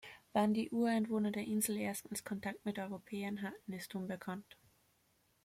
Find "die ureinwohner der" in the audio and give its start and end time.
0.55-1.43